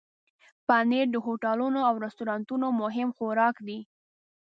[0.67, 3.79] پنېر د هوټلونو او رستورانونو مهم خوراک دی.